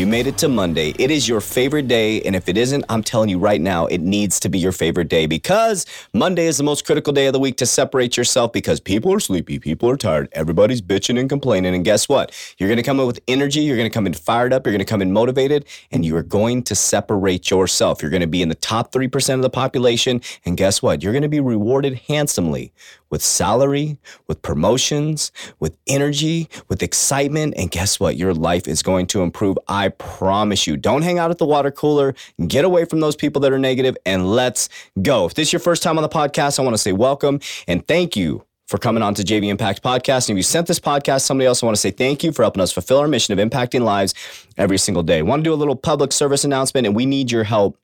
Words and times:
You 0.00 0.06
made 0.06 0.26
it 0.26 0.38
to 0.38 0.48
Monday. 0.48 0.94
It 0.98 1.10
is 1.10 1.28
your 1.28 1.42
favorite 1.42 1.86
day. 1.86 2.22
And 2.22 2.34
if 2.34 2.48
it 2.48 2.56
isn't, 2.56 2.86
I'm 2.88 3.02
telling 3.02 3.28
you 3.28 3.38
right 3.38 3.60
now, 3.60 3.84
it 3.84 4.00
needs 4.00 4.40
to 4.40 4.48
be 4.48 4.58
your 4.58 4.72
favorite 4.72 5.08
day 5.08 5.26
because 5.26 5.84
Monday 6.14 6.46
is 6.46 6.56
the 6.56 6.62
most 6.62 6.86
critical 6.86 7.12
day 7.12 7.26
of 7.26 7.34
the 7.34 7.38
week 7.38 7.58
to 7.58 7.66
separate 7.66 8.16
yourself 8.16 8.50
because 8.50 8.80
people 8.80 9.12
are 9.12 9.20
sleepy, 9.20 9.58
people 9.58 9.90
are 9.90 9.98
tired, 9.98 10.30
everybody's 10.32 10.80
bitching 10.80 11.20
and 11.20 11.28
complaining. 11.28 11.74
And 11.74 11.84
guess 11.84 12.08
what? 12.08 12.34
You're 12.56 12.70
going 12.70 12.78
to 12.78 12.82
come 12.82 12.98
in 12.98 13.06
with 13.06 13.20
energy, 13.28 13.60
you're 13.60 13.76
going 13.76 13.90
to 13.90 13.92
come 13.92 14.06
in 14.06 14.14
fired 14.14 14.54
up, 14.54 14.64
you're 14.64 14.72
going 14.72 14.78
to 14.78 14.86
come 14.86 15.02
in 15.02 15.12
motivated, 15.12 15.66
and 15.90 16.02
you 16.02 16.16
are 16.16 16.22
going 16.22 16.62
to 16.62 16.74
separate 16.74 17.50
yourself. 17.50 18.00
You're 18.00 18.10
going 18.10 18.22
to 18.22 18.26
be 18.26 18.40
in 18.40 18.48
the 18.48 18.54
top 18.54 18.92
3% 18.92 19.34
of 19.34 19.42
the 19.42 19.50
population. 19.50 20.22
And 20.46 20.56
guess 20.56 20.80
what? 20.80 21.02
You're 21.02 21.12
going 21.12 21.24
to 21.24 21.28
be 21.28 21.40
rewarded 21.40 22.00
handsomely 22.08 22.72
with 23.10 23.22
salary, 23.22 23.98
with 24.26 24.40
promotions, 24.42 25.32
with 25.58 25.76
energy, 25.86 26.48
with 26.68 26.82
excitement. 26.82 27.54
And 27.56 27.70
guess 27.70 28.00
what? 28.00 28.16
Your 28.16 28.32
life 28.32 28.66
is 28.66 28.82
going 28.82 29.06
to 29.08 29.22
improve. 29.22 29.58
I 29.68 29.88
promise 29.88 30.66
you. 30.66 30.76
Don't 30.76 31.02
hang 31.02 31.18
out 31.18 31.30
at 31.30 31.38
the 31.38 31.46
water 31.46 31.70
cooler. 31.70 32.14
Get 32.46 32.64
away 32.64 32.84
from 32.84 33.00
those 33.00 33.16
people 33.16 33.40
that 33.42 33.52
are 33.52 33.58
negative 33.58 33.96
and 34.06 34.30
let's 34.30 34.68
go. 35.02 35.26
If 35.26 35.34
this 35.34 35.48
is 35.48 35.52
your 35.52 35.60
first 35.60 35.82
time 35.82 35.98
on 35.98 36.02
the 36.02 36.08
podcast, 36.08 36.58
I 36.58 36.62
want 36.62 36.74
to 36.74 36.78
say 36.78 36.92
welcome 36.92 37.40
and 37.66 37.86
thank 37.86 38.16
you 38.16 38.44
for 38.70 38.78
coming 38.78 39.02
on 39.02 39.14
to 39.14 39.22
JV 39.22 39.48
Impact 39.48 39.82
Podcast. 39.82 40.28
And 40.28 40.36
if 40.36 40.38
you 40.38 40.42
sent 40.44 40.68
this 40.68 40.78
podcast 40.78 41.22
somebody 41.22 41.46
else, 41.46 41.60
I 41.60 41.66
want 41.66 41.74
to 41.74 41.80
say 41.80 41.90
thank 41.90 42.22
you 42.22 42.30
for 42.30 42.42
helping 42.42 42.62
us 42.62 42.70
fulfill 42.70 42.98
our 42.98 43.08
mission 43.08 43.36
of 43.36 43.50
impacting 43.50 43.80
lives 43.80 44.14
every 44.56 44.78
single 44.78 45.02
day. 45.02 45.18
I 45.18 45.22
want 45.22 45.40
to 45.40 45.44
do 45.44 45.52
a 45.52 45.56
little 45.56 45.74
public 45.74 46.12
service 46.12 46.44
announcement, 46.44 46.86
and 46.86 46.94
we 46.94 47.04
need 47.04 47.32
your 47.32 47.42
help 47.42 47.76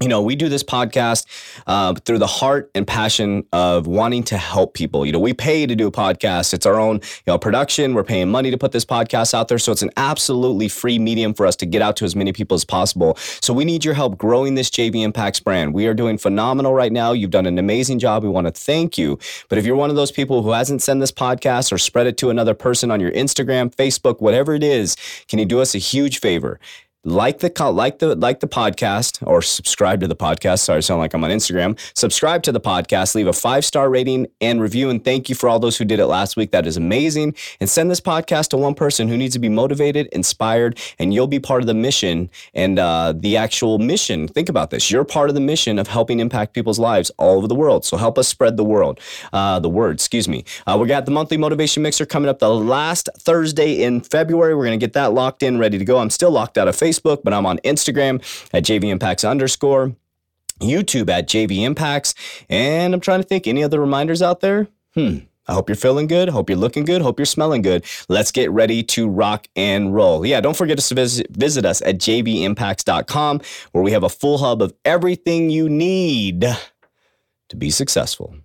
you 0.00 0.08
know, 0.08 0.22
we 0.22 0.36
do 0.36 0.48
this 0.48 0.62
podcast 0.62 1.26
uh, 1.66 1.94
through 1.94 2.18
the 2.18 2.26
heart 2.26 2.70
and 2.74 2.86
passion 2.86 3.46
of 3.52 3.86
wanting 3.86 4.22
to 4.24 4.36
help 4.36 4.74
people. 4.74 5.04
You 5.04 5.12
know, 5.12 5.18
we 5.18 5.34
pay 5.34 5.66
to 5.66 5.74
do 5.74 5.86
a 5.86 5.92
podcast. 5.92 6.54
It's 6.54 6.66
our 6.66 6.78
own, 6.78 6.96
you 6.96 7.00
know, 7.26 7.38
production. 7.38 7.94
We're 7.94 8.04
paying 8.04 8.30
money 8.30 8.50
to 8.50 8.58
put 8.58 8.72
this 8.72 8.84
podcast 8.84 9.34
out 9.34 9.48
there. 9.48 9.58
So 9.58 9.72
it's 9.72 9.82
an 9.82 9.90
absolutely 9.96 10.68
free 10.68 10.98
medium 10.98 11.34
for 11.34 11.46
us 11.46 11.56
to 11.56 11.66
get 11.66 11.82
out 11.82 11.96
to 11.96 12.04
as 12.04 12.16
many 12.16 12.32
people 12.32 12.54
as 12.54 12.64
possible. 12.64 13.16
So 13.16 13.52
we 13.52 13.64
need 13.64 13.84
your 13.84 13.94
help 13.94 14.18
growing 14.18 14.54
this 14.54 14.70
JV 14.70 15.02
Impacts 15.02 15.40
brand. 15.40 15.74
We 15.74 15.86
are 15.86 15.94
doing 15.94 16.18
phenomenal 16.18 16.74
right 16.74 16.92
now. 16.92 17.12
You've 17.12 17.30
done 17.30 17.46
an 17.46 17.58
amazing 17.58 17.98
job. 17.98 18.22
We 18.22 18.28
want 18.28 18.46
to 18.46 18.52
thank 18.52 18.96
you. 18.96 19.18
But 19.48 19.58
if 19.58 19.66
you're 19.66 19.76
one 19.76 19.90
of 19.90 19.96
those 19.96 20.12
people 20.12 20.42
who 20.42 20.50
hasn't 20.50 20.82
sent 20.82 21.00
this 21.00 21.12
podcast 21.12 21.72
or 21.72 21.78
spread 21.78 22.06
it 22.06 22.16
to 22.18 22.30
another 22.30 22.54
person 22.54 22.90
on 22.90 23.00
your 23.00 23.12
Instagram, 23.12 23.74
Facebook, 23.74 24.20
whatever 24.20 24.54
it 24.54 24.62
is, 24.62 24.96
can 25.28 25.38
you 25.38 25.44
do 25.44 25.60
us 25.60 25.74
a 25.74 25.78
huge 25.78 26.20
favor? 26.20 26.58
Like 27.04 27.40
the 27.40 27.52
like 27.72 27.98
the 27.98 28.14
like 28.14 28.38
the 28.38 28.46
podcast 28.46 29.26
or 29.26 29.42
subscribe 29.42 30.00
to 30.00 30.08
the 30.08 30.14
podcast. 30.14 30.60
Sorry, 30.60 30.76
I 30.76 30.80
sound 30.80 31.00
like 31.00 31.14
I'm 31.14 31.24
on 31.24 31.30
Instagram. 31.30 31.78
Subscribe 31.96 32.44
to 32.44 32.52
the 32.52 32.60
podcast, 32.60 33.16
leave 33.16 33.26
a 33.26 33.32
five 33.32 33.64
star 33.64 33.90
rating 33.90 34.28
and 34.40 34.60
review, 34.60 34.88
and 34.88 35.04
thank 35.04 35.28
you 35.28 35.34
for 35.34 35.48
all 35.48 35.58
those 35.58 35.76
who 35.76 35.84
did 35.84 35.98
it 35.98 36.06
last 36.06 36.36
week. 36.36 36.52
That 36.52 36.64
is 36.64 36.76
amazing. 36.76 37.34
And 37.60 37.68
send 37.68 37.90
this 37.90 38.00
podcast 38.00 38.48
to 38.50 38.56
one 38.56 38.74
person 38.74 39.08
who 39.08 39.16
needs 39.16 39.34
to 39.34 39.40
be 39.40 39.48
motivated, 39.48 40.06
inspired, 40.12 40.78
and 40.98 41.12
you'll 41.12 41.26
be 41.26 41.40
part 41.40 41.62
of 41.62 41.66
the 41.66 41.74
mission 41.74 42.30
and 42.54 42.78
uh, 42.78 43.12
the 43.16 43.36
actual 43.36 43.80
mission. 43.80 44.28
Think 44.28 44.48
about 44.48 44.70
this: 44.70 44.88
you're 44.90 45.04
part 45.04 45.28
of 45.28 45.34
the 45.34 45.40
mission 45.40 45.80
of 45.80 45.88
helping 45.88 46.20
impact 46.20 46.54
people's 46.54 46.78
lives 46.78 47.10
all 47.18 47.36
over 47.36 47.48
the 47.48 47.56
world. 47.56 47.84
So 47.84 47.96
help 47.96 48.16
us 48.16 48.28
spread 48.28 48.56
the 48.56 48.64
world, 48.64 49.00
uh, 49.32 49.58
the 49.58 49.70
word. 49.70 49.94
Excuse 49.96 50.28
me. 50.28 50.44
Uh, 50.68 50.78
we 50.80 50.86
got 50.86 51.06
the 51.06 51.10
monthly 51.10 51.36
motivation 51.36 51.82
mixer 51.82 52.06
coming 52.06 52.28
up 52.28 52.38
the 52.38 52.54
last 52.54 53.08
Thursday 53.18 53.82
in 53.82 54.02
February. 54.02 54.54
We're 54.54 54.66
gonna 54.66 54.76
get 54.76 54.92
that 54.92 55.12
locked 55.12 55.42
in, 55.42 55.58
ready 55.58 55.78
to 55.78 55.84
go. 55.84 55.98
I'm 55.98 56.10
still 56.10 56.30
locked 56.30 56.56
out 56.56 56.68
of 56.68 56.76
Facebook. 56.76 56.91
Facebook, 56.92 57.22
but 57.24 57.32
I'm 57.32 57.46
on 57.46 57.58
Instagram 57.58 58.16
at 58.52 58.64
JV 58.64 58.84
Impacts 58.84 59.24
underscore, 59.24 59.94
YouTube 60.60 61.08
at 61.08 61.28
JV 61.28 61.62
Impacts, 61.62 62.14
and 62.48 62.94
I'm 62.94 63.00
trying 63.00 63.20
to 63.20 63.26
think 63.26 63.46
any 63.46 63.64
other 63.64 63.80
reminders 63.80 64.22
out 64.22 64.40
there. 64.40 64.68
Hmm. 64.94 65.18
I 65.48 65.54
hope 65.54 65.68
you're 65.68 65.76
feeling 65.76 66.06
good. 66.06 66.28
Hope 66.28 66.48
you're 66.48 66.58
looking 66.58 66.84
good. 66.84 67.02
Hope 67.02 67.18
you're 67.18 67.26
smelling 67.26 67.62
good. 67.62 67.84
Let's 68.08 68.30
get 68.30 68.48
ready 68.52 68.84
to 68.84 69.08
rock 69.08 69.48
and 69.56 69.92
roll. 69.92 70.24
Yeah, 70.24 70.40
don't 70.40 70.56
forget 70.56 70.78
to 70.78 70.94
visit, 70.94 71.26
visit 71.30 71.64
us 71.64 71.82
at 71.82 71.96
jvimpacts.com 71.96 73.40
where 73.72 73.82
we 73.82 73.90
have 73.90 74.04
a 74.04 74.08
full 74.08 74.38
hub 74.38 74.62
of 74.62 74.72
everything 74.84 75.50
you 75.50 75.68
need 75.68 76.42
to 77.48 77.56
be 77.56 77.70
successful. 77.70 78.36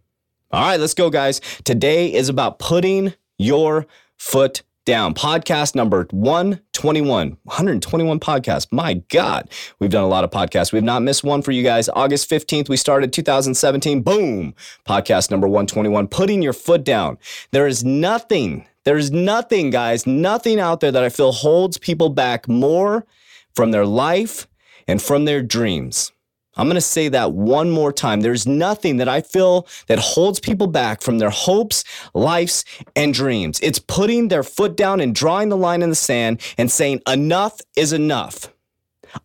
All 0.49 0.61
right, 0.61 0.79
let's 0.79 0.95
go, 0.95 1.11
guys. 1.11 1.39
Today 1.63 2.11
is 2.11 2.29
about 2.29 2.57
putting 2.57 3.13
your 3.37 3.85
foot 4.17 4.63
down. 4.87 5.13
Podcast 5.13 5.75
number 5.75 6.07
121, 6.11 7.37
121 7.43 8.19
podcasts. 8.19 8.67
My 8.71 8.95
God, 9.09 9.49
we've 9.79 9.91
done 9.91 10.05
a 10.05 10.07
lot 10.07 10.23
of 10.23 10.31
podcasts. 10.31 10.71
We've 10.71 10.81
not 10.81 11.03
missed 11.03 11.25
one 11.25 11.41
for 11.41 11.51
you 11.51 11.61
guys. 11.61 11.89
August 11.89 12.29
15th, 12.29 12.69
we 12.69 12.77
started 12.77 13.11
2017. 13.11 14.01
Boom. 14.01 14.55
Podcast 14.87 15.29
number 15.29 15.45
121, 15.47 16.07
putting 16.07 16.41
your 16.41 16.53
foot 16.53 16.85
down. 16.85 17.17
There 17.51 17.67
is 17.67 17.83
nothing, 17.83 18.65
there's 18.85 19.11
nothing, 19.11 19.69
guys, 19.69 20.07
nothing 20.07 20.59
out 20.59 20.79
there 20.79 20.91
that 20.91 21.03
I 21.03 21.09
feel 21.09 21.33
holds 21.33 21.77
people 21.77 22.09
back 22.09 22.47
more 22.47 23.05
from 23.53 23.71
their 23.71 23.85
life 23.85 24.47
and 24.87 25.01
from 25.01 25.25
their 25.25 25.43
dreams 25.43 26.13
I'm 26.57 26.67
going 26.67 26.75
to 26.75 26.81
say 26.81 27.07
that 27.09 27.33
one 27.33 27.69
more 27.69 27.93
time. 27.93 28.21
There's 28.21 28.47
nothing 28.47 28.97
that 28.97 29.07
I 29.07 29.21
feel 29.21 29.67
that 29.87 29.99
holds 29.99 30.39
people 30.39 30.67
back 30.67 31.01
from 31.01 31.19
their 31.19 31.29
hopes, 31.29 31.83
lives, 32.13 32.65
and 32.95 33.13
dreams. 33.13 33.59
It's 33.61 33.79
putting 33.79 34.27
their 34.27 34.43
foot 34.43 34.75
down 34.75 34.99
and 34.99 35.13
drawing 35.13 35.49
the 35.49 35.57
line 35.57 35.81
in 35.81 35.89
the 35.89 35.95
sand 35.95 36.41
and 36.57 36.71
saying, 36.71 37.01
enough 37.07 37.61
is 37.75 37.93
enough. 37.93 38.49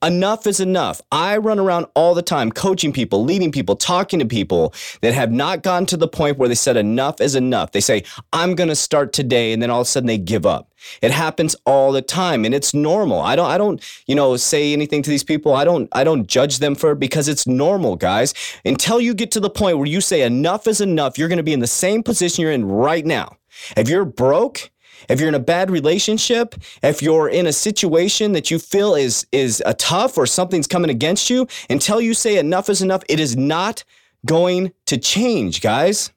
Enough 0.03 0.47
is 0.47 0.61
enough. 0.61 1.01
I 1.11 1.37
run 1.37 1.59
around 1.59 1.87
all 1.95 2.15
the 2.15 2.23
time 2.23 2.51
coaching 2.51 2.93
people, 2.93 3.25
leading 3.25 3.53
people, 3.53 3.77
talking 3.77 4.19
to 4.19 4.27
people 4.27 4.75
that 5.01 5.15
have 5.15 5.31
not 5.31 5.63
gotten 5.63 5.87
to 5.87 5.97
the 5.97 6.09
point 6.09 6.39
where 6.39 6.49
they 6.49 6.55
said 6.55 6.77
enough 6.77 7.21
is 7.21 7.35
enough. 7.35 7.73
They 7.73 7.81
say, 7.81 8.05
I'm 8.33 8.55
going 8.55 8.69
to 8.69 8.77
start 8.77 9.13
today. 9.13 9.53
And 9.53 9.63
then 9.63 9.71
all 9.71 9.81
of 9.81 9.87
a 9.87 9.91
sudden 9.91 10.07
they 10.07 10.19
give 10.19 10.47
up. 10.47 10.73
It 11.01 11.13
happens 11.13 11.55
all 11.65 11.93
the 11.93 12.03
time 12.03 12.45
and 12.45 12.55
it's 12.55 12.75
normal. 12.75 13.21
I 13.21 13.37
don't 13.37 13.47
I 13.47 13.57
don't, 13.57 13.81
you 14.07 14.17
know, 14.17 14.37
say 14.37 14.73
anything 14.73 15.03
to 15.03 15.11
these 15.11 15.23
people. 15.23 15.55
I 15.55 15.65
don't 15.65 15.89
I 15.93 16.03
don't 16.03 16.27
judge 16.27 16.59
them 16.59 16.75
for 16.75 16.93
it 16.93 16.99
because 16.99 17.29
it's 17.29 17.47
normal, 17.47 17.95
guys. 17.95 18.35
Until 18.65 19.01
you 19.01 19.15
get 19.15 19.31
to 19.33 19.41
the 19.41 19.51
point 19.51 19.79
where 19.79 19.87
you 19.87 20.01
say 20.01 20.23
enough 20.23 20.67
is 20.67 20.81
enough, 20.81 21.19
you're 21.19 21.29
going 21.29 21.37
to 21.37 21.45
be 21.45 21.53
in 21.53 21.61
the 21.61 21.69
same 21.69 22.03
position 22.03 22.43
you're 22.43 22.51
in 22.51 22.65
right 22.65 23.07
now. 23.07 23.37
If 23.77 23.89
you're 23.89 24.05
broke, 24.05 24.72
if 25.09 25.21
you're 25.21 25.29
in 25.29 25.35
a 25.35 25.41
bad 25.41 25.71
relationship, 25.71 26.55
if 26.83 27.03
you're 27.03 27.29
in 27.29 27.47
a 27.47 27.53
situation 27.53 28.33
that 28.33 28.51
you 28.51 28.59
feel 28.59 28.95
is 28.95 29.27
is 29.33 29.63
a 29.67 29.75
tough 29.75 30.19
or 30.19 30.27
something's 30.27 30.67
coming 30.67 30.91
against 30.91 31.31
you, 31.31 31.47
until 31.71 32.01
you 32.01 32.15
say 32.15 32.39
enough 32.39 32.69
is 32.69 32.83
enough, 32.83 33.03
it 33.09 33.21
is 33.21 33.37
not 33.37 33.85
going 34.27 34.73
to 34.87 34.97
change, 34.97 35.61
guys 35.61 36.11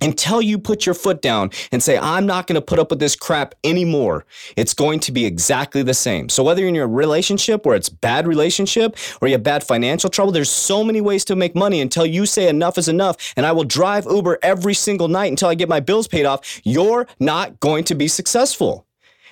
until 0.00 0.40
you 0.40 0.58
put 0.58 0.86
your 0.86 0.94
foot 0.94 1.22
down 1.22 1.50
and 1.72 1.82
say, 1.82 1.98
I'm 1.98 2.26
not 2.26 2.46
going 2.46 2.54
to 2.54 2.62
put 2.62 2.78
up 2.78 2.90
with 2.90 2.98
this 2.98 3.16
crap 3.16 3.54
anymore, 3.64 4.24
it's 4.56 4.74
going 4.74 5.00
to 5.00 5.12
be 5.12 5.26
exactly 5.26 5.82
the 5.82 5.94
same. 5.94 6.28
So 6.28 6.42
whether 6.42 6.60
you're 6.60 6.68
in 6.68 6.74
your 6.74 6.88
relationship 6.88 7.66
where 7.66 7.76
it's 7.76 7.88
bad 7.88 8.26
relationship 8.26 8.96
or 9.20 9.28
you 9.28 9.34
have 9.34 9.42
bad 9.42 9.64
financial 9.64 10.10
trouble, 10.10 10.32
there's 10.32 10.50
so 10.50 10.84
many 10.84 11.00
ways 11.00 11.24
to 11.26 11.36
make 11.36 11.54
money 11.54 11.80
until 11.80 12.06
you 12.06 12.26
say 12.26 12.48
enough 12.48 12.78
is 12.78 12.88
enough 12.88 13.32
and 13.36 13.46
I 13.46 13.52
will 13.52 13.64
drive 13.64 14.06
Uber 14.06 14.38
every 14.42 14.74
single 14.74 15.08
night 15.08 15.30
until 15.30 15.48
I 15.48 15.54
get 15.54 15.68
my 15.68 15.80
bills 15.80 16.08
paid 16.08 16.26
off. 16.26 16.60
You're 16.64 17.06
not 17.18 17.60
going 17.60 17.84
to 17.84 17.94
be 17.94 18.08
successful. 18.08 18.86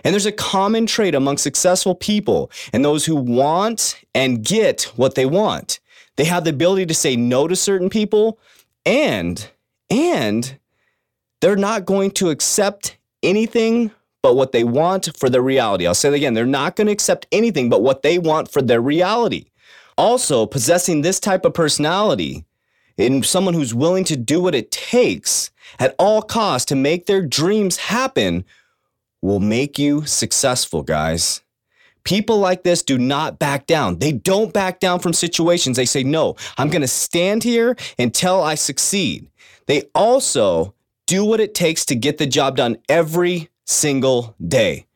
And 0.04 0.14
there's 0.14 0.26
a 0.26 0.32
common 0.32 0.86
trait 0.86 1.14
among 1.14 1.38
successful 1.38 1.94
people 1.94 2.50
and 2.72 2.84
those 2.84 3.04
who 3.04 3.16
want 3.16 4.00
and 4.14 4.44
get 4.44 4.82
what 4.96 5.14
they 5.14 5.26
want. 5.26 5.80
They 6.16 6.24
have 6.24 6.44
the 6.44 6.50
ability 6.50 6.86
to 6.86 6.94
say 6.94 7.16
no 7.16 7.48
to 7.48 7.56
certain 7.56 7.90
people 7.90 8.38
and 8.84 9.48
and 9.90 10.58
they're 11.40 11.56
not 11.56 11.84
going 11.84 12.10
to 12.12 12.30
accept 12.30 12.96
anything 13.22 13.90
but 14.22 14.34
what 14.34 14.52
they 14.52 14.64
want 14.64 15.16
for 15.16 15.30
their 15.30 15.42
reality. 15.42 15.86
I'll 15.86 15.94
say 15.94 16.08
it 16.08 16.14
again. 16.14 16.34
They're 16.34 16.46
not 16.46 16.76
going 16.76 16.86
to 16.86 16.92
accept 16.92 17.26
anything 17.30 17.68
but 17.68 17.82
what 17.82 18.02
they 18.02 18.18
want 18.18 18.50
for 18.50 18.60
their 18.60 18.80
reality. 18.80 19.46
Also, 19.96 20.46
possessing 20.46 21.00
this 21.00 21.20
type 21.20 21.44
of 21.44 21.54
personality 21.54 22.44
in 22.96 23.22
someone 23.22 23.54
who's 23.54 23.74
willing 23.74 24.04
to 24.04 24.16
do 24.16 24.40
what 24.40 24.54
it 24.54 24.70
takes 24.70 25.50
at 25.78 25.94
all 25.98 26.22
costs 26.22 26.66
to 26.66 26.76
make 26.76 27.06
their 27.06 27.24
dreams 27.24 27.76
happen 27.76 28.44
will 29.22 29.40
make 29.40 29.78
you 29.78 30.04
successful, 30.04 30.82
guys. 30.82 31.42
People 32.04 32.38
like 32.38 32.62
this 32.62 32.82
do 32.82 32.96
not 32.96 33.38
back 33.38 33.66
down. 33.66 33.98
They 33.98 34.12
don't 34.12 34.52
back 34.52 34.80
down 34.80 35.00
from 35.00 35.12
situations. 35.12 35.76
They 35.76 35.84
say, 35.84 36.02
no, 36.02 36.36
I'm 36.56 36.70
going 36.70 36.82
to 36.82 36.88
stand 36.88 37.42
here 37.42 37.76
until 37.98 38.42
I 38.42 38.54
succeed. 38.54 39.28
They 39.66 39.82
also 39.94 40.74
do 41.08 41.24
what 41.24 41.40
it 41.40 41.54
takes 41.54 41.86
to 41.86 41.96
get 41.96 42.18
the 42.18 42.26
job 42.26 42.56
done 42.56 42.76
every 42.88 43.48
single 43.64 44.36
day. 44.46 44.86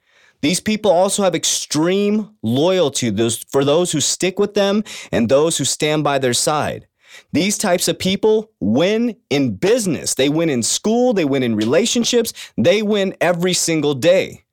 These 0.43 0.61
people 0.61 0.91
also 0.91 1.23
have 1.23 1.35
extreme 1.35 2.37
loyalty 2.43 3.11
for 3.49 3.65
those 3.65 3.93
who 3.93 4.01
stick 4.01 4.39
with 4.39 4.55
them 4.55 4.85
and 5.11 5.29
those 5.29 5.57
who 5.57 5.65
stand 5.65 6.05
by 6.05 6.19
their 6.19 6.35
side. 6.35 6.87
These 7.33 7.57
types 7.59 7.89
of 7.89 7.99
people 7.99 8.51
win 8.61 9.17
in 9.31 9.57
business. 9.57 10.15
They 10.15 10.29
win 10.29 10.51
in 10.51 10.63
school. 10.63 11.15
They 11.15 11.25
win 11.25 11.43
in 11.43 11.57
relationships. 11.57 12.33
They 12.59 12.83
win 12.83 13.15
every 13.21 13.55
single 13.55 13.95
day. 13.95 14.45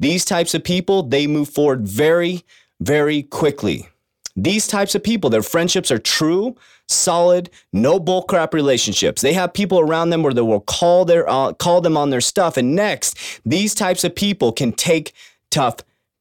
These 0.00 0.24
types 0.24 0.54
of 0.54 0.64
people, 0.64 1.02
they 1.02 1.26
move 1.26 1.48
forward 1.48 1.86
very, 1.86 2.42
very 2.80 3.22
quickly. 3.22 3.88
These 4.34 4.66
types 4.66 4.94
of 4.94 5.02
people, 5.02 5.28
their 5.28 5.42
friendships 5.42 5.90
are 5.90 5.98
true, 5.98 6.56
solid, 6.88 7.50
no 7.72 8.00
bullcrap 8.00 8.54
relationships. 8.54 9.20
They 9.20 9.34
have 9.34 9.52
people 9.52 9.78
around 9.78 10.10
them 10.10 10.22
where 10.22 10.32
they 10.32 10.40
will 10.40 10.60
call 10.60 11.04
their 11.04 11.28
uh, 11.28 11.52
call 11.52 11.80
them 11.80 11.96
on 11.96 12.10
their 12.10 12.20
stuff. 12.20 12.56
And 12.56 12.74
next, 12.74 13.16
these 13.44 13.74
types 13.74 14.04
of 14.04 14.14
people 14.14 14.52
can 14.52 14.72
take 14.72 15.12
tough 15.50 15.76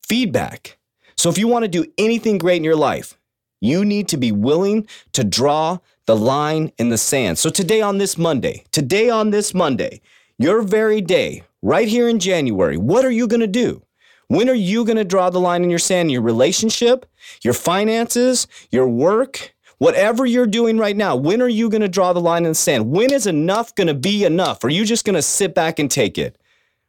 feedback. 0.08 0.78
So 1.16 1.30
if 1.30 1.38
you 1.38 1.48
want 1.48 1.64
to 1.64 1.70
do 1.70 1.86
anything 1.98 2.38
great 2.38 2.58
in 2.58 2.64
your 2.64 2.76
life, 2.76 3.18
you 3.62 3.86
need 3.86 4.08
to 4.10 4.18
be 4.18 4.32
willing 4.32 4.88
to 5.14 5.24
draw 5.24 5.78
the 6.06 6.16
line 6.16 6.72
in 6.78 6.90
the 6.90 6.98
sand. 6.98 7.38
So 7.38 7.50
today 7.50 7.82
on 7.82 7.98
this 7.98 8.18
Monday, 8.18 8.66
today 8.72 9.10
on 9.10 9.30
this 9.30 9.54
Monday, 9.54 10.02
your 10.38 10.64
very 10.64 11.00
day, 11.00 11.44
right 11.62 11.88
here 11.88 12.10
in 12.10 12.20
January, 12.20 12.76
what 12.76 13.06
are 13.06 13.12
you 13.12 13.28
going 13.28 13.42
to 13.42 13.48
do? 13.48 13.84
When 14.32 14.48
are 14.48 14.56
you 14.56 14.86
going 14.86 14.96
to 14.96 15.04
draw 15.04 15.30
the 15.30 15.42
line 15.42 15.62
in 15.62 15.70
your 15.70 15.78
sand? 15.78 16.10
Your 16.10 16.22
relationship, 16.22 17.06
your 17.44 17.54
finances, 17.54 18.48
your 18.70 18.88
work, 18.88 19.54
whatever 19.78 20.26
you're 20.26 20.48
doing 20.48 20.78
right 20.78 20.96
now, 20.96 21.18
when 21.18 21.42
are 21.42 21.50
you 21.50 21.70
going 21.70 21.82
to 21.82 21.90
draw 21.90 22.14
the 22.14 22.22
line 22.22 22.46
in 22.46 22.52
the 22.52 22.56
sand? 22.56 22.92
When 22.92 23.12
is 23.12 23.28
enough 23.28 23.76
going 23.76 23.88
to 23.88 23.94
be 23.94 24.24
enough? 24.24 24.64
Are 24.64 24.70
you 24.70 24.86
just 24.86 25.04
going 25.04 25.16
to 25.16 25.22
sit 25.22 25.54
back 25.54 25.80
and 25.80 25.92
take 25.92 26.18
it? 26.18 26.38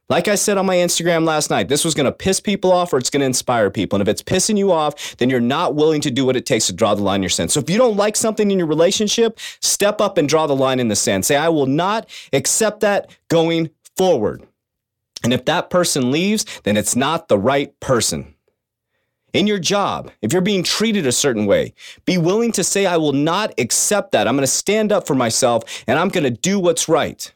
Like 0.09 0.29
I 0.29 0.37
said 0.37 0.57
on 0.57 0.67
my 0.67 0.77
Instagram 0.77 1.25
last 1.25 1.51
night, 1.51 1.67
this 1.67 1.85
was 1.85 1.95
going 1.95 2.05
to 2.05 2.13
piss 2.13 2.39
people 2.39 2.71
off 2.71 2.93
or 2.93 2.99
it's 2.99 3.11
going 3.11 3.23
to 3.23 3.27
inspire 3.27 3.71
people. 3.71 3.97
And 3.97 4.09
if 4.09 4.13
it's 4.13 4.23
pissing 4.23 4.57
you 4.57 4.71
off, 4.71 5.17
then 5.17 5.29
you're 5.29 5.41
not 5.41 5.75
willing 5.75 6.01
to 6.03 6.13
do 6.13 6.25
what 6.25 6.37
it 6.37 6.47
takes 6.47 6.69
to 6.69 6.73
draw 6.73 6.95
the 6.95 7.03
line 7.03 7.17
in 7.17 7.23
your 7.25 7.31
sand. 7.31 7.51
So 7.51 7.59
if 7.59 7.69
you 7.69 7.77
don't 7.77 7.97
like 7.97 8.15
something 8.15 8.53
in 8.53 8.59
your 8.59 8.69
relationship, 8.69 9.41
step 9.61 10.01
up 10.01 10.17
and 10.17 10.29
draw 10.29 10.47
the 10.47 10.55
line 10.55 10.79
in 10.79 10.87
the 10.87 10.95
sand. 10.95 11.25
Say, 11.25 11.35
I 11.35 11.49
will 11.49 11.67
not 11.67 12.09
accept 12.33 12.83
that 12.83 13.11
going 13.27 13.71
forward. 13.97 14.47
And 15.23 15.33
if 15.33 15.45
that 15.45 15.71
person 15.71 16.11
leaves, 16.11 16.45
then 16.65 16.77
it's 16.77 16.97
not 16.97 17.29
the 17.29 17.39
right 17.39 17.79
person. 17.81 18.35
In 19.33 19.47
your 19.47 19.59
job, 19.59 20.11
if 20.21 20.33
you're 20.33 20.43
being 20.43 20.63
treated 20.63 21.07
a 21.07 21.13
certain 21.13 21.47
way, 21.47 21.73
be 22.05 22.19
willing 22.19 22.53
to 22.53 22.63
say, 22.63 22.85
I 22.85 22.99
will 22.99 23.15
not 23.15 23.55
accept 23.59 24.13
that. 24.13 24.29
I'm 24.29 24.37
going 24.37 24.43
to 24.43 24.47
stand 24.47 24.93
up 24.93 25.07
for 25.07 25.15
myself 25.15 25.63
and 25.87 25.99
I'm 25.99 26.11
going 26.11 26.25
to 26.25 26.31
do 26.31 26.59
what's 26.59 26.89
right. 26.89 27.33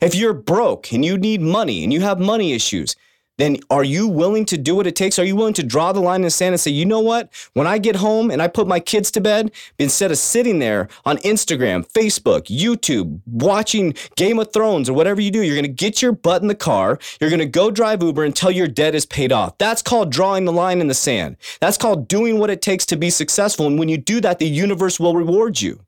If 0.00 0.14
you're 0.14 0.32
broke 0.32 0.92
and 0.92 1.04
you 1.04 1.18
need 1.18 1.40
money 1.40 1.82
and 1.82 1.92
you 1.92 2.00
have 2.00 2.20
money 2.20 2.52
issues, 2.52 2.94
then 3.38 3.58
are 3.70 3.84
you 3.84 4.08
willing 4.08 4.44
to 4.46 4.56
do 4.56 4.74
what 4.74 4.86
it 4.86 4.96
takes? 4.96 5.18
Are 5.18 5.24
you 5.24 5.36
willing 5.36 5.54
to 5.54 5.62
draw 5.62 5.92
the 5.92 6.00
line 6.00 6.20
in 6.20 6.22
the 6.22 6.30
sand 6.30 6.54
and 6.54 6.60
say, 6.60 6.70
you 6.70 6.86
know 6.86 7.00
what? 7.00 7.28
When 7.52 7.66
I 7.66 7.78
get 7.78 7.96
home 7.96 8.30
and 8.30 8.40
I 8.40 8.48
put 8.48 8.66
my 8.66 8.80
kids 8.80 9.10
to 9.12 9.20
bed, 9.20 9.52
instead 9.78 10.10
of 10.10 10.18
sitting 10.18 10.58
there 10.58 10.88
on 11.04 11.18
Instagram, 11.18 11.86
Facebook, 11.92 12.44
YouTube, 12.46 13.20
watching 13.26 13.94
Game 14.16 14.38
of 14.38 14.52
Thrones 14.52 14.88
or 14.88 14.94
whatever 14.94 15.20
you 15.20 15.30
do, 15.30 15.42
you're 15.42 15.60
to 15.60 15.68
get 15.68 16.00
your 16.00 16.12
butt 16.12 16.42
in 16.42 16.48
the 16.48 16.54
car. 16.54 16.98
You're 17.20 17.30
to 17.36 17.46
go 17.46 17.70
drive 17.70 18.02
Uber 18.02 18.24
until 18.24 18.50
your 18.50 18.68
debt 18.68 18.94
is 18.94 19.04
paid 19.04 19.32
off. 19.32 19.58
That's 19.58 19.82
called 19.82 20.10
drawing 20.10 20.46
the 20.46 20.52
line 20.52 20.80
in 20.80 20.88
the 20.88 20.94
sand. 20.94 21.36
That's 21.60 21.76
called 21.76 22.08
doing 22.08 22.38
what 22.38 22.50
it 22.50 22.62
takes 22.62 22.86
to 22.86 22.96
be 22.96 23.10
successful. 23.10 23.66
And 23.66 23.78
when 23.78 23.88
you 23.88 23.98
do 23.98 24.20
that, 24.22 24.38
the 24.38 24.48
universe 24.48 24.98
will 24.98 25.14
reward 25.14 25.60
you. 25.60 25.80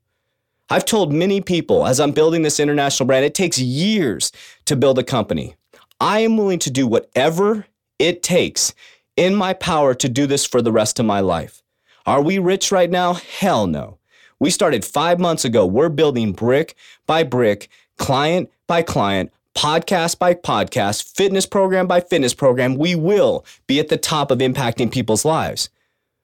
I've 0.69 0.85
told 0.85 1.11
many 1.11 1.41
people 1.41 1.87
as 1.87 1.99
I'm 1.99 2.11
building 2.11 2.43
this 2.43 2.59
international 2.59 3.07
brand, 3.07 3.25
it 3.25 3.33
takes 3.33 3.57
years 3.57 4.31
to 4.65 4.75
build 4.75 4.99
a 4.99 5.03
company. 5.03 5.55
I 5.99 6.19
am 6.19 6.37
willing 6.37 6.59
to 6.59 6.71
do 6.71 6.87
whatever 6.87 7.65
it 7.97 8.23
takes 8.23 8.73
in 9.17 9.35
my 9.35 9.53
power 9.53 9.93
to 9.95 10.07
do 10.07 10.25
this 10.25 10.45
for 10.45 10.61
the 10.61 10.71
rest 10.71 10.99
of 10.99 11.05
my 11.05 11.19
life. 11.19 11.61
Are 12.05 12.21
we 12.21 12.39
rich 12.39 12.71
right 12.71 12.89
now? 12.89 13.13
Hell 13.13 13.67
no. 13.67 13.97
We 14.39 14.49
started 14.49 14.85
five 14.85 15.19
months 15.19 15.43
ago. 15.43 15.65
We're 15.65 15.89
building 15.89 16.31
brick 16.31 16.75
by 17.05 17.23
brick, 17.23 17.67
client 17.97 18.49
by 18.67 18.81
client, 18.81 19.33
podcast 19.53 20.17
by 20.17 20.33
podcast, 20.33 21.15
fitness 21.15 21.45
program 21.45 21.87
by 21.87 21.99
fitness 21.99 22.33
program. 22.33 22.75
We 22.75 22.95
will 22.95 23.45
be 23.67 23.79
at 23.79 23.89
the 23.89 23.97
top 23.97 24.31
of 24.31 24.39
impacting 24.39 24.89
people's 24.91 25.25
lives. 25.25 25.69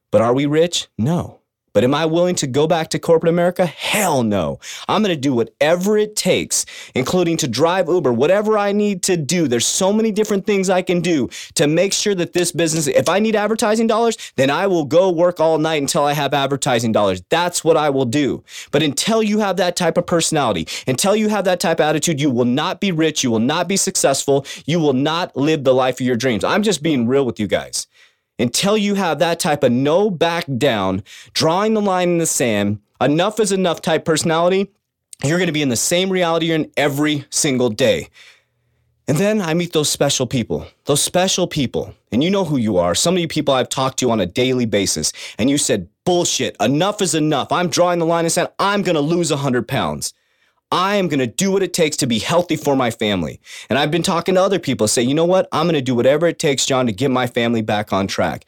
But 0.10 0.22
are 0.22 0.34
we 0.34 0.46
rich? 0.46 0.88
No. 0.98 1.40
But 1.76 1.84
am 1.84 1.94
I 1.94 2.06
willing 2.06 2.36
to 2.36 2.48
go 2.48 2.68
back 2.68 2.88
to 2.92 3.00
corporate 3.00 3.30
America? 3.30 3.66
Hell 3.66 4.24
no. 4.24 4.60
I'm 4.88 5.04
going 5.04 5.14
to 5.14 5.20
do 5.20 5.34
whatever 5.34 5.98
it 5.98 6.16
takes, 6.16 6.66
including 6.96 7.36
to 7.36 7.50
drive 7.50 7.90
Uber, 7.90 8.14
whatever 8.14 8.58
I 8.58 8.72
need 8.72 9.04
to 9.04 9.18
do. 9.18 9.50
There's 9.50 9.66
so 9.66 9.92
many 9.92 10.14
different 10.14 10.46
things 10.46 10.70
I 10.70 10.82
can 10.82 11.02
do 11.02 11.28
to 11.56 11.68
make 11.68 11.92
sure 11.92 12.16
that 12.16 12.32
this 12.32 12.54
business, 12.54 12.88
if 12.88 13.10
I 13.10 13.20
need 13.20 13.36
advertising 13.36 13.88
dollars, 13.88 14.16
then 14.38 14.50
I 14.50 14.68
will 14.68 14.86
go 14.86 15.12
work 15.12 15.42
all 15.42 15.58
night 15.58 15.82
until 15.82 16.06
I 16.06 16.14
have 16.14 16.34
advertising 16.34 16.94
dollars. 16.94 17.22
That's 17.30 17.62
what 17.62 17.76
I 17.76 17.90
will 17.90 18.06
do. 18.06 18.46
But 18.72 18.82
until 18.82 19.22
you 19.22 19.40
have 19.40 19.58
that 19.58 19.76
type 19.76 19.98
of 19.98 20.08
personality, 20.08 20.70
until 20.88 21.14
you 21.14 21.28
have 21.28 21.44
that 21.44 21.60
type 21.60 21.82
of 21.82 21.88
attitude, 21.88 22.22
you 22.22 22.32
will 22.32 22.46
not 22.46 22.80
be 22.80 22.94
rich. 22.94 23.22
You 23.22 23.32
will 23.32 23.40
not 23.40 23.68
be 23.68 23.76
successful. 23.76 24.46
You 24.66 24.80
will 24.80 24.94
not 24.94 25.36
live 25.36 25.66
the 25.66 25.74
life 25.74 26.00
of 26.00 26.08
your 26.08 26.16
dreams. 26.16 26.46
I'm 26.46 26.64
just 26.64 26.82
being 26.82 27.06
real 27.06 27.26
with 27.26 27.38
you 27.38 27.48
guys 27.48 27.86
until 28.40 28.78
you 28.78 28.96
have 28.96 29.20
that 29.20 29.40
type 29.40 29.64
of 29.64 29.72
no 29.72 30.10
back 30.10 30.46
down, 30.58 31.04
drawing 31.34 31.74
the 31.74 31.82
line 31.82 32.10
in 32.10 32.18
the 32.18 32.26
sand, 32.26 32.80
enough 33.02 33.40
is 33.40 33.52
enough 33.52 33.82
type 33.82 34.06
personality, 34.06 34.72
you're 35.24 35.38
going 35.38 35.48
to 35.48 35.54
be 35.54 35.62
in 35.62 35.70
the 35.70 35.76
same 35.76 36.10
reality 36.10 36.48
you're 36.48 36.56
in 36.56 36.72
every 36.76 37.26
single 37.30 37.70
day. 37.70 38.10
And 39.08 39.18
then 39.18 39.40
I 39.40 39.54
meet 39.54 39.74
those 39.74 39.90
special 39.90 40.26
people, 40.26 40.68
those 40.86 41.02
special 41.02 41.48
people, 41.48 41.94
and 42.12 42.24
you 42.24 42.32
know 42.32 42.44
who 42.44 42.58
you 42.58 42.78
are. 42.78 42.96
Some 42.96 43.16
of 43.16 43.20
you 43.20 43.28
people 43.28 43.54
I've 43.54 43.70
talked 43.70 44.00
to 44.00 44.10
on 44.10 44.20
a 44.20 44.26
daily 44.26 44.66
basis, 44.66 45.14
and 45.38 45.50
you 45.50 45.58
said, 45.58 45.88
bullshit, 46.06 46.56
enough 46.60 47.02
is 47.02 47.14
enough. 47.14 47.52
I'm 47.52 47.70
drawing 47.70 48.00
the 48.00 48.06
line 48.06 48.26
and 48.26 48.32
said, 48.32 48.52
I'm 48.58 48.82
going 48.82 48.96
to 48.96 49.02
lose 49.02 49.30
100 49.30 49.68
pounds. 49.68 50.14
I 50.72 50.96
am 50.96 51.08
going 51.08 51.20
to 51.20 51.28
do 51.28 51.52
what 51.52 51.64
it 51.64 51.74
takes 51.74 51.96
to 51.98 52.08
be 52.08 52.20
healthy 52.20 52.56
for 52.56 52.76
my 52.76 52.92
family. 52.92 53.40
And 53.70 53.78
I've 53.78 53.92
been 53.92 54.04
talking 54.04 54.36
to 54.36 54.42
other 54.42 54.60
people 54.60 54.88
say, 54.88 55.02
you 55.02 55.14
know 55.14 55.26
what? 55.26 55.48
I'm 55.52 55.66
going 55.66 55.76
to 55.76 55.82
do 55.82 55.96
whatever 55.96 56.28
it 56.28 56.40
takes, 56.40 56.66
John, 56.66 56.88
to 56.88 56.92
get 56.92 57.12
my 57.12 57.28
family 57.28 57.62
back 57.62 57.94
on 57.94 58.08
track. 58.08 58.46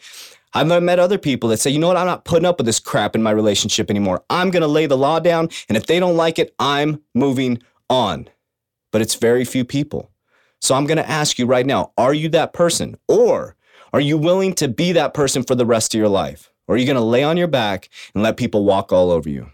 I've 0.54 0.68
met 0.82 1.00
other 1.00 1.18
people 1.18 1.50
that 1.50 1.60
say, 1.60 1.70
you 1.70 1.80
know 1.80 1.88
what? 1.88 1.98
I'm 1.98 2.08
not 2.08 2.26
putting 2.26 2.46
up 2.46 2.58
with 2.58 2.66
this 2.66 2.80
crap 2.80 3.16
in 3.16 3.22
my 3.22 3.32
relationship 3.32 3.90
anymore. 3.90 4.24
I'm 4.30 4.50
going 4.50 4.62
to 4.62 4.68
lay 4.68 4.86
the 4.88 4.98
law 4.98 5.20
down. 5.20 5.50
And 5.70 5.78
if 5.78 5.86
they 5.86 6.00
don't 6.00 6.18
like 6.18 6.40
it, 6.40 6.56
I'm 6.58 7.02
moving 7.14 7.62
on. 7.90 8.30
But 8.92 9.02
it's 9.02 9.16
very 9.16 9.46
few 9.46 9.64
people. 9.66 10.10
So 10.60 10.74
I'm 10.74 10.88
going 10.88 10.98
to 10.98 11.10
ask 11.10 11.38
you 11.38 11.46
right 11.46 11.66
now 11.66 11.92
are 11.98 12.14
you 12.14 12.30
that 12.30 12.54
person? 12.54 12.98
Or 13.08 13.56
are 13.94 14.00
you 14.00 14.18
willing 14.18 14.54
to 14.56 14.68
be 14.68 14.92
that 14.94 15.14
person 15.14 15.44
for 15.44 15.56
the 15.56 15.66
rest 15.66 15.94
of 15.94 16.00
your 16.00 16.10
life? 16.10 16.52
Or 16.68 16.76
are 16.76 16.78
you 16.78 16.86
going 16.86 16.98
to 16.98 17.02
lay 17.02 17.24
on 17.24 17.38
your 17.38 17.48
back 17.48 17.90
and 18.14 18.24
let 18.24 18.38
people 18.38 18.66
walk 18.66 18.92
all 18.92 19.12
over 19.12 19.30
you? 19.30 19.52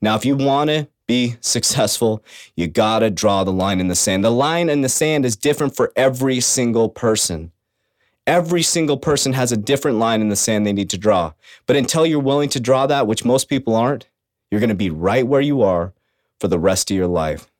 Now, 0.00 0.14
if 0.16 0.24
you 0.24 0.36
want 0.36 0.70
to 0.70 0.88
be 1.06 1.36
successful, 1.40 2.24
you 2.56 2.66
gotta 2.66 3.10
draw 3.10 3.44
the 3.44 3.52
line 3.52 3.80
in 3.80 3.88
the 3.88 3.94
sand. 3.94 4.24
The 4.24 4.30
line 4.30 4.68
in 4.68 4.80
the 4.80 4.88
sand 4.88 5.24
is 5.24 5.36
different 5.36 5.76
for 5.76 5.92
every 5.96 6.40
single 6.40 6.88
person. 6.88 7.52
Every 8.26 8.62
single 8.62 8.96
person 8.96 9.34
has 9.34 9.52
a 9.52 9.56
different 9.56 9.98
line 9.98 10.20
in 10.22 10.30
the 10.30 10.36
sand 10.36 10.66
they 10.66 10.72
need 10.72 10.90
to 10.90 10.98
draw. 10.98 11.32
But 11.66 11.76
until 11.76 12.06
you're 12.06 12.20
willing 12.20 12.48
to 12.50 12.60
draw 12.60 12.86
that, 12.86 13.06
which 13.06 13.24
most 13.24 13.48
people 13.48 13.76
aren't, 13.76 14.08
you're 14.50 14.60
gonna 14.60 14.74
be 14.74 14.90
right 14.90 15.26
where 15.26 15.42
you 15.42 15.62
are 15.62 15.92
for 16.40 16.48
the 16.48 16.58
rest 16.58 16.90
of 16.90 16.96
your 16.96 17.06
life. 17.06 17.50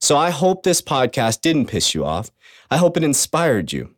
So 0.00 0.16
I 0.16 0.30
hope 0.30 0.62
this 0.62 0.82
podcast 0.82 1.40
didn't 1.40 1.66
piss 1.66 1.94
you 1.94 2.04
off. 2.04 2.30
I 2.70 2.76
hope 2.76 2.96
it 2.96 3.04
inspired 3.04 3.72
you. 3.72 3.94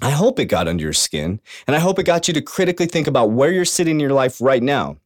I 0.00 0.10
hope 0.10 0.38
it 0.38 0.46
got 0.46 0.68
under 0.68 0.82
your 0.82 0.92
skin. 0.92 1.40
And 1.66 1.76
I 1.76 1.78
hope 1.78 1.98
it 1.98 2.04
got 2.04 2.28
you 2.28 2.34
to 2.34 2.42
critically 2.42 2.86
think 2.86 3.06
about 3.06 3.30
where 3.30 3.52
you're 3.52 3.64
sitting 3.64 3.96
in 3.96 4.00
your 4.00 4.12
life 4.12 4.40
right 4.40 4.62
now 4.62 4.96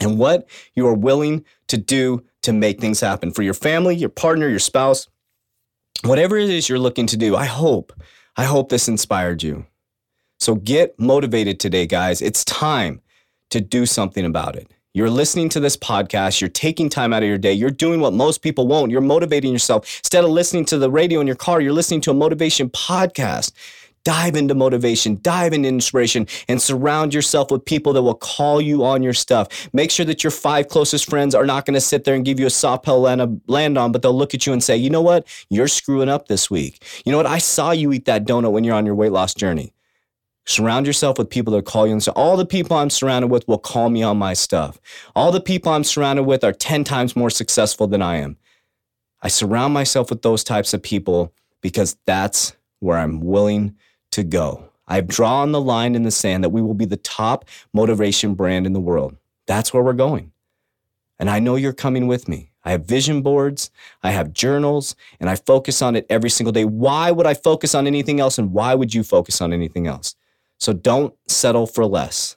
and 0.00 0.18
what 0.18 0.48
you 0.74 0.86
are 0.86 0.94
willing 0.94 1.44
to 1.68 1.76
do 1.76 2.24
to 2.42 2.52
make 2.52 2.80
things 2.80 3.00
happen 3.00 3.30
for 3.30 3.42
your 3.42 3.54
family, 3.54 3.94
your 3.94 4.08
partner, 4.08 4.48
your 4.48 4.58
spouse, 4.58 5.08
whatever 6.04 6.36
it 6.36 6.50
is 6.50 6.68
you're 6.68 6.78
looking 6.78 7.06
to 7.06 7.16
do. 7.16 7.36
I 7.36 7.44
hope, 7.46 7.92
I 8.36 8.44
hope 8.44 8.68
this 8.68 8.88
inspired 8.88 9.42
you. 9.42 9.66
So 10.38 10.54
get 10.54 10.98
motivated 10.98 11.60
today, 11.60 11.86
guys. 11.86 12.22
It's 12.22 12.44
time 12.44 13.02
to 13.50 13.60
do 13.60 13.84
something 13.84 14.24
about 14.24 14.56
it. 14.56 14.72
You're 14.92 15.10
listening 15.10 15.48
to 15.50 15.60
this 15.60 15.76
podcast. 15.76 16.40
You're 16.40 16.50
taking 16.50 16.88
time 16.88 17.12
out 17.12 17.22
of 17.22 17.28
your 17.28 17.38
day. 17.38 17.52
You're 17.52 17.70
doing 17.70 18.00
what 18.00 18.12
most 18.12 18.42
people 18.42 18.66
won't. 18.66 18.90
You're 18.90 19.00
motivating 19.00 19.52
yourself. 19.52 20.00
Instead 20.00 20.24
of 20.24 20.30
listening 20.30 20.64
to 20.66 20.78
the 20.78 20.90
radio 20.90 21.20
in 21.20 21.28
your 21.28 21.36
car, 21.36 21.60
you're 21.60 21.72
listening 21.72 22.00
to 22.02 22.10
a 22.10 22.14
motivation 22.14 22.70
podcast. 22.70 23.52
Dive 24.04 24.34
into 24.34 24.54
motivation, 24.54 25.18
dive 25.20 25.52
into 25.52 25.68
inspiration, 25.68 26.26
and 26.48 26.60
surround 26.60 27.12
yourself 27.12 27.50
with 27.50 27.64
people 27.64 27.92
that 27.92 28.02
will 28.02 28.14
call 28.14 28.60
you 28.60 28.82
on 28.82 29.02
your 29.02 29.12
stuff. 29.12 29.68
Make 29.74 29.90
sure 29.90 30.06
that 30.06 30.24
your 30.24 30.30
five 30.30 30.68
closest 30.68 31.08
friends 31.08 31.34
are 31.34 31.44
not 31.44 31.66
going 31.66 31.74
to 31.74 31.82
sit 31.82 32.04
there 32.04 32.14
and 32.14 32.24
give 32.24 32.40
you 32.40 32.46
a 32.46 32.50
soft 32.50 32.84
pill 32.84 33.00
land, 33.00 33.42
land 33.46 33.76
on, 33.76 33.92
but 33.92 34.00
they'll 34.00 34.16
look 34.16 34.32
at 34.32 34.46
you 34.46 34.54
and 34.54 34.64
say, 34.64 34.76
you 34.76 34.88
know 34.88 35.02
what? 35.02 35.26
You're 35.50 35.68
screwing 35.68 36.08
up 36.08 36.28
this 36.28 36.50
week. 36.50 36.82
You 37.04 37.12
know 37.12 37.18
what? 37.18 37.26
I 37.26 37.38
saw 37.38 37.72
you 37.72 37.92
eat 37.92 38.06
that 38.06 38.24
donut 38.24 38.52
when 38.52 38.64
you're 38.64 38.74
on 38.74 38.86
your 38.86 38.94
weight 38.94 39.12
loss 39.12 39.34
journey. 39.34 39.74
Surround 40.46 40.86
yourself 40.86 41.18
with 41.18 41.28
people 41.28 41.52
that 41.52 41.66
call 41.66 41.86
you 41.86 41.92
and 41.92 42.02
say, 42.02 42.12
all 42.12 42.36
the 42.36 42.46
people 42.46 42.76
I'm 42.76 42.90
surrounded 42.90 43.28
with 43.28 43.46
will 43.46 43.58
call 43.58 43.90
me 43.90 44.02
on 44.02 44.16
my 44.16 44.32
stuff. 44.32 44.80
All 45.14 45.30
the 45.30 45.40
people 45.40 45.72
I'm 45.72 45.84
surrounded 45.84 46.22
with 46.22 46.42
are 46.42 46.52
10 46.52 46.84
times 46.84 47.14
more 47.14 47.30
successful 47.30 47.86
than 47.86 48.00
I 48.00 48.16
am. 48.16 48.38
I 49.22 49.28
surround 49.28 49.74
myself 49.74 50.08
with 50.08 50.22
those 50.22 50.42
types 50.42 50.72
of 50.72 50.82
people 50.82 51.34
because 51.60 51.98
that's 52.06 52.56
where 52.80 52.96
I'm 52.96 53.20
willing 53.20 53.76
to 54.12 54.24
go. 54.24 54.70
I've 54.86 55.06
drawn 55.06 55.52
the 55.52 55.60
line 55.60 55.94
in 55.94 56.02
the 56.02 56.10
sand 56.10 56.42
that 56.42 56.50
we 56.50 56.62
will 56.62 56.74
be 56.74 56.84
the 56.84 56.96
top 56.96 57.44
motivation 57.72 58.34
brand 58.34 58.66
in 58.66 58.72
the 58.72 58.80
world. 58.80 59.16
That's 59.46 59.72
where 59.72 59.82
we're 59.82 59.92
going. 59.92 60.32
And 61.18 61.30
I 61.30 61.38
know 61.38 61.56
you're 61.56 61.72
coming 61.72 62.06
with 62.06 62.28
me. 62.28 62.50
I 62.64 62.72
have 62.72 62.84
vision 62.84 63.22
boards, 63.22 63.70
I 64.02 64.10
have 64.10 64.32
journals, 64.32 64.94
and 65.18 65.30
I 65.30 65.36
focus 65.36 65.80
on 65.80 65.96
it 65.96 66.06
every 66.10 66.28
single 66.28 66.52
day. 66.52 66.64
Why 66.64 67.10
would 67.10 67.26
I 67.26 67.34
focus 67.34 67.74
on 67.74 67.86
anything 67.86 68.20
else? 68.20 68.36
And 68.38 68.52
why 68.52 68.74
would 68.74 68.94
you 68.94 69.02
focus 69.02 69.40
on 69.40 69.52
anything 69.52 69.86
else? 69.86 70.14
So 70.58 70.72
don't 70.72 71.14
settle 71.26 71.66
for 71.66 71.86
less. 71.86 72.36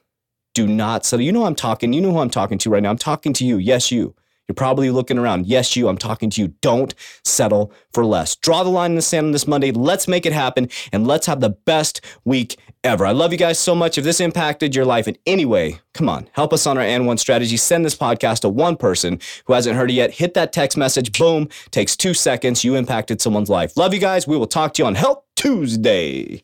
Do 0.53 0.68
not 0.68 1.06
settle. 1.06 1.25
You 1.25 1.32
know 1.32 1.46
I'm 1.46 1.56
talking. 1.56 1.92
You 1.92 2.01
know 2.01 2.12
who 2.12 2.20
I'm 2.20 2.30
talking 2.30 2.58
to 2.60 2.70
right 2.70 2.82
now. 2.82 2.89
I'm 2.89 2.98
talking 2.98 3.34
to 3.34 3.46
you. 3.46 3.58
Yes, 3.58 3.92
you. 3.92 4.15
You're 4.54 4.68
probably 4.68 4.92
looking 4.92 5.18
around. 5.18 5.48
Yes, 5.48 5.76
you, 5.76 5.88
I'm 5.88 5.98
talking 5.98 6.30
to 6.30 6.40
you. 6.40 6.50
Don't 6.62 6.94
settle 7.26 7.74
for 7.92 8.06
less. 8.06 8.36
Draw 8.36 8.62
the 8.62 8.70
line 8.70 8.92
in 8.92 8.96
the 8.96 9.02
sand 9.02 9.26
on 9.26 9.32
this 9.32 9.48
Monday. 9.48 9.72
Let's 9.72 10.08
make 10.08 10.28
it 10.28 10.32
happen 10.32 10.70
and 10.92 11.08
let's 11.08 11.26
have 11.26 11.40
the 11.40 11.50
best 11.50 12.02
week 12.24 12.60
ever. 12.84 13.04
I 13.04 13.14
love 13.14 13.32
you 13.32 13.40
guys 13.40 13.58
so 13.58 13.74
much. 13.74 13.98
If 13.98 14.04
this 14.04 14.20
impacted 14.20 14.76
your 14.76 14.86
life 14.86 15.08
in 15.08 15.18
any 15.26 15.44
way, 15.44 15.80
come 15.96 16.08
on, 16.08 16.30
help 16.34 16.54
us 16.54 16.68
on 16.68 16.78
our 16.78 16.84
and 16.84 17.08
one 17.08 17.18
strategy. 17.18 17.58
Send 17.58 17.84
this 17.84 17.96
podcast 17.96 18.42
to 18.42 18.50
one 18.50 18.78
person 18.78 19.20
who 19.46 19.54
hasn't 19.54 19.76
heard 19.76 19.90
it 19.90 19.96
yet. 19.96 20.12
Hit 20.12 20.36
that 20.36 20.54
text 20.54 20.78
message. 20.78 21.18
Boom. 21.18 21.50
Takes 21.72 21.98
two 21.98 22.14
seconds. 22.14 22.64
You 22.64 22.76
impacted 22.76 23.22
someone's 23.22 23.50
life. 23.50 23.76
Love 23.76 23.96
you 23.96 24.00
guys. 24.00 24.28
We 24.28 24.38
will 24.38 24.46
talk 24.46 24.76
to 24.76 24.84
you 24.84 24.86
on 24.86 24.94
Help 24.94 25.26
Tuesday. 25.36 26.44